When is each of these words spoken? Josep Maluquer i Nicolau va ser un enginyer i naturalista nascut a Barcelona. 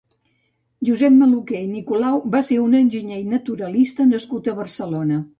Josep 0.87 1.11
Maluquer 1.17 1.59
i 1.59 1.67
Nicolau 1.73 2.17
va 2.35 2.41
ser 2.47 2.57
un 2.61 2.73
enginyer 2.79 3.19
i 3.19 3.27
naturalista 3.35 4.07
nascut 4.15 4.49
a 4.49 4.55
Barcelona. 4.61 5.21